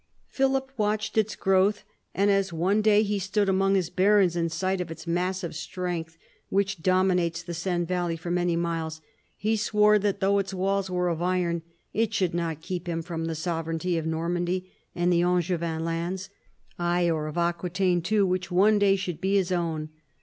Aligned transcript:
Philip 0.29 0.71
watched 0.77 1.15
its 1.15 1.35
growth, 1.35 1.83
and 2.15 2.31
as 2.31 2.51
one 2.51 2.81
day 2.81 3.03
he 3.03 3.19
stood 3.19 3.47
among 3.47 3.75
his 3.75 3.91
barons 3.91 4.35
in 4.35 4.49
sight 4.49 4.81
of 4.81 4.89
its 4.89 5.05
massive 5.05 5.53
strength, 5.55 6.17
which 6.49 6.81
dominates 6.81 7.43
the 7.43 7.53
Seine 7.53 7.85
valley 7.85 8.15
for 8.17 8.31
many 8.31 8.55
miles, 8.55 9.01
he 9.37 9.55
swore 9.55 9.99
that 9.99 10.19
though 10.19 10.39
its 10.39 10.55
walls 10.55 10.89
were 10.89 11.07
of 11.09 11.21
iron, 11.21 11.61
it 11.93 12.15
should 12.15 12.33
not 12.33 12.61
keep 12.63 12.89
him 12.89 13.03
from 13.03 13.25
the 13.25 13.35
sovereignty 13.35 13.95
of 13.95 14.07
Normandy 14.07 14.71
and 14.95 15.13
the 15.13 15.21
Angevin 15.21 15.85
lands— 15.85 16.31
aye, 16.79 17.07
or 17.07 17.27
of 17.27 17.37
Aquitaine 17.37 18.01
too, 18.01 18.25
which 18.25 18.49
one 18.49 18.79
day 18.79 18.95
should 18.95 19.21
be 19.21 19.35
his 19.35 19.51
own. 19.51 19.89